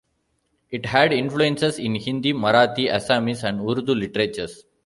[0.71, 4.63] It had influences in Hindi, Marathi, Assamese and Urdu literatures.